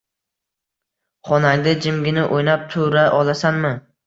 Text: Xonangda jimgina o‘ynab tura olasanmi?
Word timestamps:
Xonangda 1.29 1.75
jimgina 1.85 2.25
o‘ynab 2.39 2.65
tura 2.73 3.05
olasanmi? 3.21 3.73